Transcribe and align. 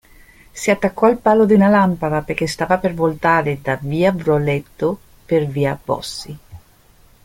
Si 0.51 0.71
attaccò 0.71 1.05
al 1.05 1.19
palo 1.19 1.45
di 1.45 1.53
una 1.53 1.67
lampada, 1.67 2.23
perché 2.23 2.47
stava 2.47 2.79
per 2.79 2.95
voltare 2.95 3.61
da 3.61 3.77
via 3.79 4.11
Broletto 4.11 4.97
per 5.23 5.45
via 5.45 5.79
Bossi. 5.79 6.37